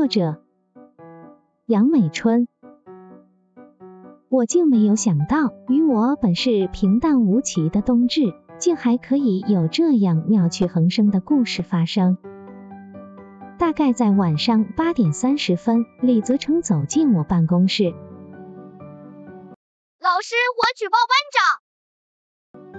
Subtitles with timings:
[0.00, 0.40] 作者
[1.66, 2.48] 杨美春。
[4.30, 8.22] 我竟没有想到，与我本是平淡无奇的冬至，
[8.58, 12.16] 竟还可以有这样妙趣横生的故事发生。
[13.58, 17.92] 大概在晚上八点三十分，李泽成走进我办公室。
[20.00, 22.72] 老师，我举报班长。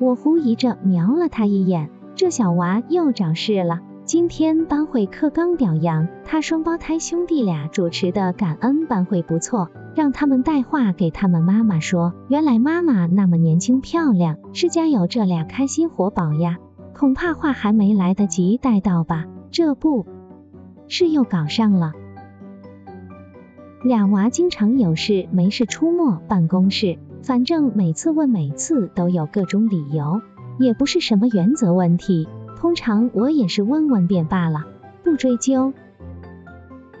[0.00, 1.90] 我狐疑着瞄了他一眼。
[2.14, 3.80] 这小娃又找事了。
[4.06, 16.58] 今天班会课刚表扬他双胞胎兄弟俩主持的感恩班会不错，让他们带话给他们妈妈说，原来妈妈那么年轻漂亮，是家有这俩开心活宝呀。
[16.94, 20.06] 恐怕话还没来得及带到吧，这不
[20.86, 21.92] 是又搞上了。
[23.82, 30.20] 俩娃经常有事没事出没办公室，反正每次问每次都有各种理由。
[30.58, 32.26] 也不是什么原则问题，
[32.66, 34.66] 通常我也是问问便罢了，
[35.06, 35.70] 不追究。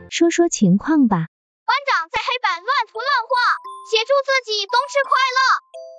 [0.08, 1.26] 说说情况吧。
[1.66, 3.34] 班长在黑板乱涂乱画，
[3.90, 5.40] 写祝自己冬至快乐。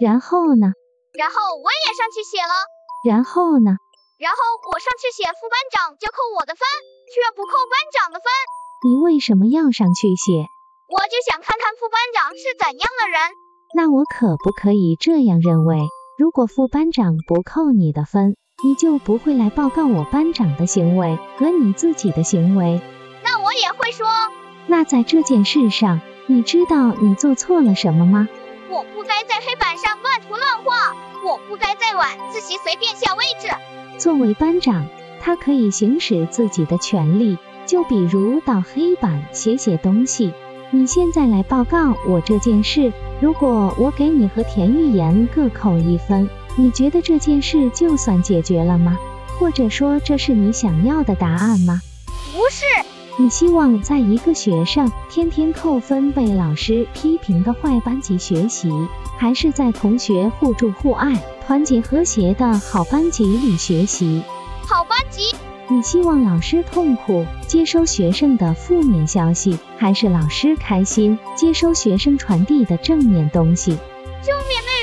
[0.08, 0.72] 然后呢？
[1.20, 2.56] 然后我也上去写了。
[3.04, 3.76] 然后呢？
[4.16, 4.40] 然后
[4.72, 6.64] 我上去写，副班长就扣我的分，
[7.12, 8.26] 却不扣班长的分。
[8.88, 10.48] 你为什么要上去写？
[10.88, 13.20] 我就想看看副班长是怎样的人。
[13.76, 15.84] 那我可不可以这样认为？
[16.16, 22.81] 如果副班长不扣你的分，你就不会来报告我班长的行为和你自己的行为。
[23.23, 24.08] 那我也会说。
[24.66, 28.27] 那在这件事上，你知道你做错了什么吗？
[28.72, 33.47] 我不该在黑板上乱涂乱画，我不该在晚自习随便下位置。
[33.99, 34.88] 作为班长，
[35.21, 40.33] 他可以行使自己的权利，就比如到黑板写写东西。
[40.71, 46.27] 你现在来报告我这件事，如果我给你和田玉妍各扣一分，
[46.60, 48.98] 你觉得这件事就算解决了吗？
[49.40, 51.80] 或者说这是你想要的答案吗？
[52.34, 52.66] 不是。
[53.20, 58.70] 你希望在一个学生天天扣分、被老师批评的坏班级学习，
[59.18, 61.14] 还是在同学互助互爱、
[61.45, 64.24] 团结和谐的好班级里学习？
[64.68, 65.36] 好班级。
[65.70, 73.78] 你希望老师痛苦接收学生的负面消息，还是老师开心接收学生传递的正面东西？
[74.24, 74.77] 正面内容。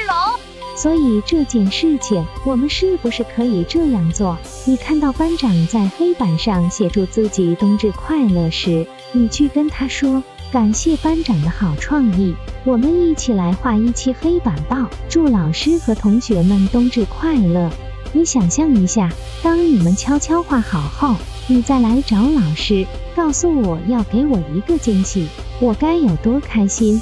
[0.77, 4.37] 所以这件事情，我们是不是可以这样做？
[4.67, 17.71] 你看到班长在黑板上写祝自己冬至快乐时，你去跟他说，感谢班长的好创意，我们一起来画一期黑板报，祝老师和同学们冬至快乐。
[18.13, 19.11] 你想象一下，
[19.43, 21.17] 当你们悄悄画好后，
[21.49, 22.87] 你再来找老师，
[23.17, 25.27] 告诉我要给我一个惊喜，
[25.61, 27.01] 我该有多开心？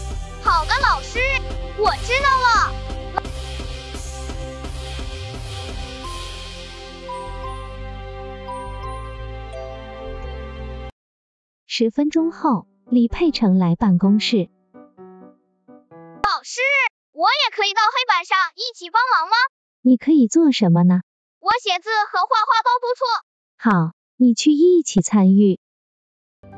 [11.74, 14.50] 十分钟后，李佩成来办公室。
[14.76, 16.60] 老师，
[17.12, 19.32] 我也可以到黑板上一起帮忙吗？
[19.80, 21.00] 你可以做什么呢？
[21.40, 23.86] 我写字和画画都不错。
[23.88, 25.58] 好，你去一起参与。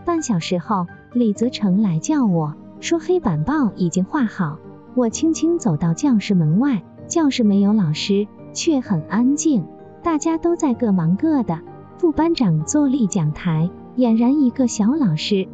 [0.04, 4.58] 半小时后，李泽成来叫我说黑板报已经画好。
[4.96, 9.64] 我轻轻走到教室门外，教室没有老师，却很安静，
[10.02, 11.62] 大家都在各忙各的。
[11.98, 15.48] 副班长坐立讲台，俨然一个小老师。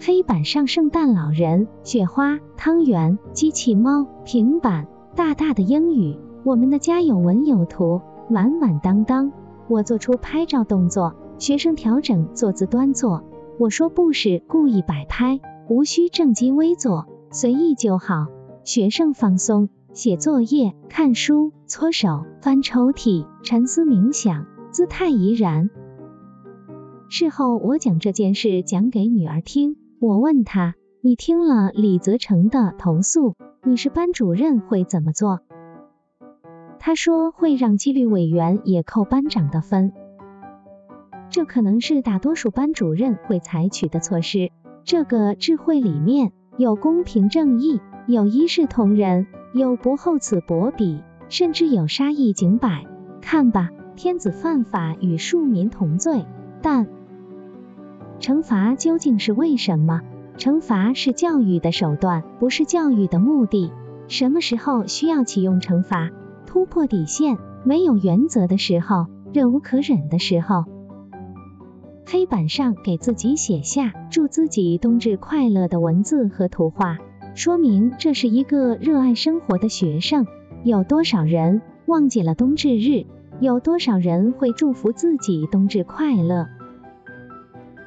[0.00, 4.86] 黑板上圣诞老人、雪花、汤圆、机器猫、平板。
[5.16, 9.32] 大大的英语，我们的家有文有图，满满当当。
[9.66, 13.24] 我做出拍照动作，学生调整坐姿端坐。
[13.58, 18.28] 我说不是故意摆拍，无需正襟危坐，随意就好。
[18.62, 25.68] 学生放松，写作业、看书、搓手、翻抽屉、沉思冥想，姿态怡然。
[27.10, 33.34] 事后我讲这件事讲给女儿听，我问她：“你听了李泽成的投诉？”
[33.64, 35.40] 你是班主任会怎么做？
[36.78, 39.94] 她说会让纪律委员也扣班长的分，
[41.30, 44.50] 这可能是大多数班主任会采取的措施。
[44.84, 52.86] 这个智慧里面有公平正义，有一视同仁，有不厚此薄彼，甚至有杀一儆百。
[53.22, 56.26] 看吧，天子犯法与庶民同罪，
[56.62, 56.86] 但
[58.20, 60.00] 惩罚究竟是为什么？
[60.36, 63.72] 惩罚是教育的手段，不是教育的目的。
[64.06, 66.10] 什么时候需要启用惩罚？
[66.46, 70.64] 突破底线，没有原则的时候，忍无可忍的时候。
[72.06, 76.96] 黑板上给自己写下“祝自己冬至快乐”的文字和图画，
[77.34, 80.26] 说明这是一个热爱生活的学生。
[80.64, 83.04] 有多少人忘记了冬至日？
[83.40, 86.48] 有多少人会祝福自己冬至快乐？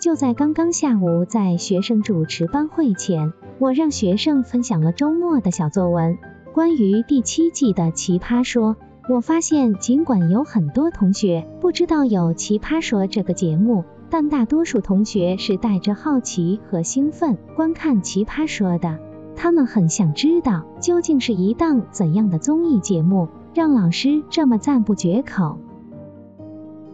[0.02, 6.18] 就在刚刚下午，在学生主持班会前，我让学生分享了周末的小作文，
[6.56, 8.76] 关于第七季的奇葩说。
[9.08, 18.98] 我发现，尽管有很多同学不知道有奇葩说这个节目，但大多数同学是带着好奇和兴奋观看奇葩说的。
[19.36, 23.28] 他们很想知道，究竟是一档怎样的综艺节目。
[23.54, 25.60] 让老师这么赞不绝口，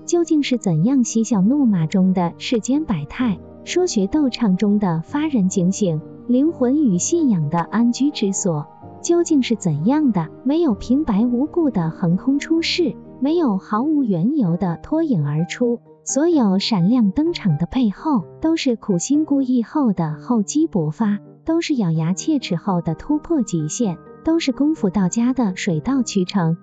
[0.07, 8.65] 究竟是怎样嬉笑怒骂中的世间百态，说学逗唱中的发人警醒，灵魂与信仰的安居之所？
[9.01, 15.81] 究竟是怎样的没有平白无故的横空出世，没有毫无缘由的脱颖而出？
[16.05, 23.97] 所有闪亮登场的背后，都是苦心孤诣后的厚积薄发，都是咬牙切齿后的突破极限。
[24.23, 26.57] 都是功夫到家的水到渠成。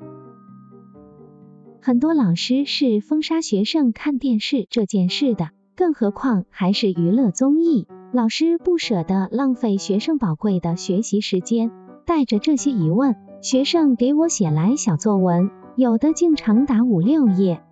[1.87, 7.87] 很多老师是封杀学生看电视这件事的，更何况还是娱乐综艺。
[8.11, 11.71] 老师不舍得浪费学生宝贵的学习时间。
[12.07, 17.63] 带着这些疑问，学生给我写来小作文，有的竟长达五六页。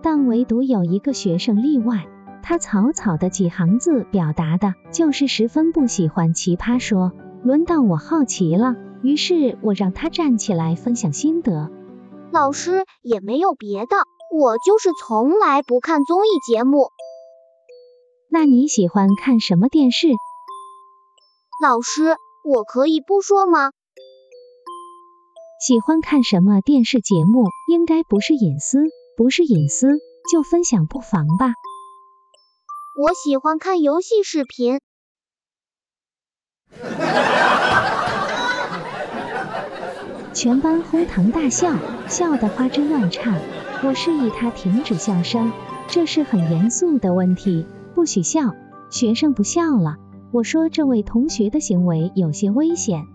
[0.00, 2.06] 但唯独有一个学生例外，
[2.40, 7.10] 他草草的几行字表达的就是十分不喜欢奇葩说。
[7.42, 11.72] 轮到我好奇了，于是我让他站起来分享心得。
[12.32, 13.96] 老师也没有别的，
[14.30, 16.90] 我就是从来不看综艺节目。
[18.28, 20.08] 那你喜欢看什么电视？
[21.62, 23.70] 老师，我可以不说吗？
[25.66, 28.80] 喜欢看什么电视节目应该不是隐私，
[29.16, 29.88] 不是隐私
[30.30, 31.54] 就分享不妨吧。
[33.00, 34.80] 我喜欢看游戏视频。
[40.36, 41.74] 全班哄堂大笑，
[42.08, 43.40] 笑得花枝乱颤。
[43.82, 45.50] 我示意他停止笑声，
[45.88, 48.54] 这是很严肃的问题，不许笑。
[48.90, 49.96] 学生不笑了。
[50.32, 53.06] 我说这位同学的行为有些危险。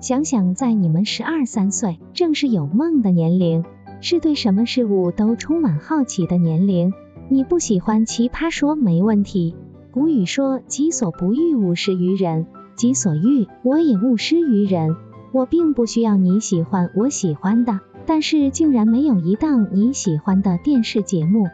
[0.00, 3.66] 想想在你们十二三岁，正是有梦的年龄，
[4.00, 6.94] 是对什么事物都充满好奇的年龄。
[7.28, 9.54] 你不喜欢奇葩说没问题。
[9.90, 14.96] 古语说：“己所不欲，勿施于人；己所欲，我也勿施于人。”
[15.34, 21.48] 我并不需要你喜欢我喜欢的，但是竟然没有一档你喜欢的电视节目。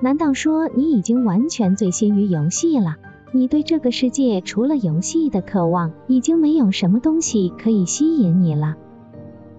[0.00, 2.94] 难道说你已经完全醉心于游戏了？
[3.32, 8.76] 你对这个世界除了游戏的渴望，已经没有什么东西可以吸引你了。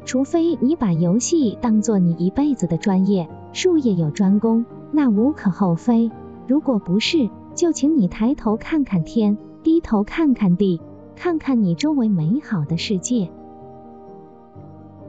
[0.06, 6.10] 除非你把游戏当做你一辈子的专业，术业有专攻，那无可厚非。
[6.48, 10.80] 如果不是，就请你抬头看看天，低头看看地，
[11.16, 13.30] 看看你周围美好的世界。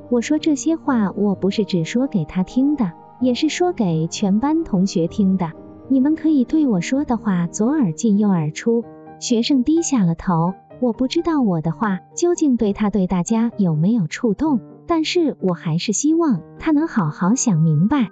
[0.09, 5.53] 我说这些话，我不是只说给他听的，也是说给全班同学听的。
[5.89, 8.85] 你们可以对我说的话左耳进右耳出。
[9.19, 18.11] 学生低下了头，我不知道我的话究竟对他对大家有没有触动，但是我还是希望他能好好想明白。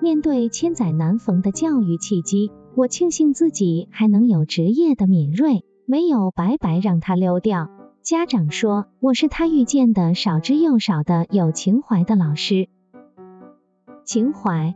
[0.00, 2.50] 面对千载难逢的教育契机。
[2.74, 7.70] 我庆幸自己还能有职业的敏锐，没有白白让他溜掉。
[8.02, 12.68] 家长说我是他遇见的少之又少的有情怀的老师。
[14.04, 14.74] 情怀，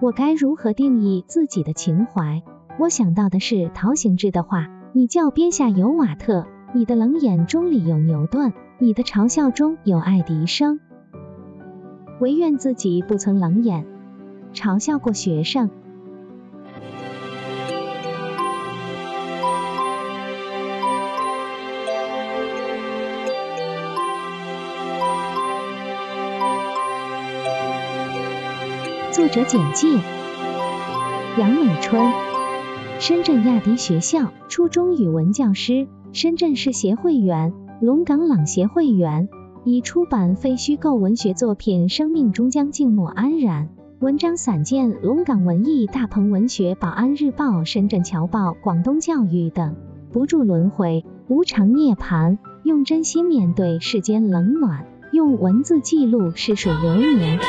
[0.00, 2.42] 我该如何定义自己的情怀？
[2.80, 6.44] 我想到的是陶行知的话：你教鞭下有瓦特，
[6.74, 10.80] 你的冷眼中里有牛顿，你的嘲笑中有爱迪生。
[12.18, 13.86] 唯愿自己不曾冷眼
[14.52, 15.70] 嘲笑过学生。
[29.18, 29.88] 作者简介：
[31.38, 32.00] 杨美春，
[33.00, 39.28] 深圳亚迪学校初中语文教师，深圳市协会员，龙岗朗协会员，
[39.64, 43.66] 已出版非虚构文学作品《生命终将静默安然》，
[43.98, 49.74] 文章散见龙岗文艺大鹏文学、宝安日报、深圳侨报、广东教育等。
[50.12, 57.40] 不住轮回，无常涅槃，用真心面对世间冷暖，用文字记录逝水流年。